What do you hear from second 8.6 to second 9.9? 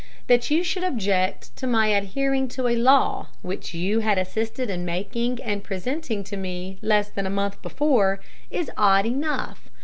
odd enough.